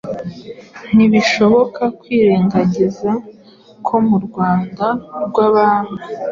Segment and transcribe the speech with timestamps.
[0.95, 3.11] Ntibishoboka kwirengagiza
[3.85, 4.85] ko mu Rwanda
[5.27, 5.97] rw'abami